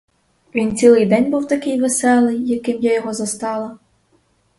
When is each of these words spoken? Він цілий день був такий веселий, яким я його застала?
Він 0.55 0.75
цілий 0.77 1.05
день 1.05 1.31
був 1.31 1.47
такий 1.47 1.81
веселий, 1.81 2.47
яким 2.47 2.79
я 2.81 2.93
його 2.95 3.13
застала? 3.13 3.77